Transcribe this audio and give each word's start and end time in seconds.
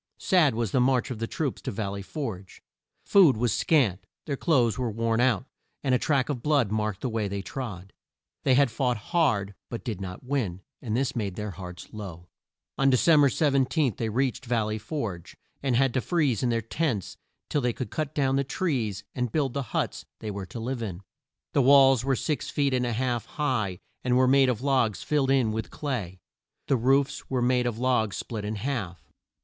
Sad 0.17 0.55
was 0.55 0.71
the 0.71 0.79
march 0.81 1.11
of 1.11 1.19
the 1.19 1.27
troops 1.27 1.61
to 1.61 1.69
Val 1.69 1.91
ley 1.91 2.01
Forge. 2.01 2.63
Food 3.03 3.37
was 3.37 3.53
scant, 3.53 4.07
their 4.25 4.35
clothes 4.35 4.75
were 4.75 4.89
worn 4.89 5.19
out, 5.21 5.45
and 5.83 5.93
a 5.93 5.99
track 5.99 6.27
of 6.27 6.41
blood 6.41 6.71
marked 6.71 7.01
the 7.01 7.07
way 7.09 7.27
they 7.27 7.43
trod. 7.43 7.93
They 8.41 8.55
had 8.55 8.71
fought 8.71 8.97
hard, 8.97 9.53
but 9.69 9.87
not 9.99 10.21
to 10.21 10.25
win, 10.25 10.61
and 10.81 10.97
this 10.97 11.15
made 11.15 11.35
their 11.35 11.51
hearts 11.51 11.89
low. 11.91 12.29
On 12.79 12.89
De 12.89 12.97
cem 12.97 13.21
ber 13.21 13.29
17, 13.29 13.93
they 13.97 14.09
reached 14.09 14.47
Val 14.47 14.65
ley 14.65 14.79
Forge, 14.79 15.37
and 15.61 15.75
had 15.75 15.93
to 15.93 16.01
freeze 16.01 16.41
in 16.41 16.49
their 16.49 16.63
tents 16.63 17.17
till 17.47 17.61
they 17.61 17.71
could 17.71 17.91
cut 17.91 18.15
down 18.15 18.37
the 18.37 18.43
trees 18.43 19.03
and 19.13 19.31
build 19.31 19.53
the 19.53 19.61
huts 19.69 20.05
they 20.17 20.31
were 20.31 20.47
to 20.47 20.59
live 20.59 20.81
in. 20.81 21.03
The 21.53 21.61
walls 21.61 22.03
were 22.03 22.15
six 22.15 22.49
feet 22.49 22.73
and 22.73 22.87
a 22.87 22.93
half 22.93 23.27
high, 23.27 23.77
and 24.03 24.17
were 24.17 24.27
made 24.27 24.49
of 24.49 24.63
logs 24.63 25.03
filled 25.03 25.29
in 25.29 25.51
with 25.51 25.69
clay. 25.69 26.19
The 26.65 26.75
roofs 26.75 27.29
were 27.29 27.43
made 27.43 27.67
of 27.67 27.77
logs 27.77 28.17
split 28.17 28.43
in 28.45 28.55
half. 28.55 29.07